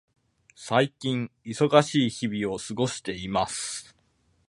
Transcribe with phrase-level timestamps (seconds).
[0.55, 3.95] 最近、忙しい日々を過ごしています。